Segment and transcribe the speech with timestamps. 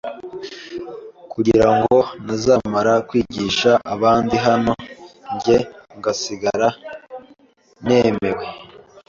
[1.31, 4.73] kugira ngo ntazamara kwigisha abandi naho
[5.43, 5.57] jye
[5.97, 6.69] ngasigara
[7.85, 8.45] ntemewe.